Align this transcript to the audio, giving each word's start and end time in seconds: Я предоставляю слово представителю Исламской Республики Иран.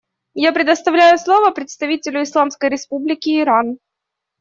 Я 0.33 0.51
предоставляю 0.51 1.19
слово 1.19 1.51
представителю 1.51 2.23
Исламской 2.23 2.69
Республики 2.69 3.39
Иран. 3.39 3.77